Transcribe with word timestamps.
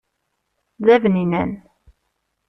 D 0.85 0.87
abninan. 0.95 1.51